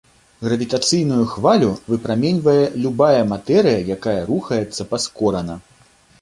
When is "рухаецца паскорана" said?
4.31-5.61